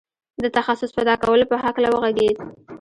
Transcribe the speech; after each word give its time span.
د 0.43 0.45
تخصص 0.57 0.91
پيدا 0.97 1.15
کولو 1.23 1.45
په 1.51 1.57
هکله 1.63 1.87
وغږېد. 1.91 2.37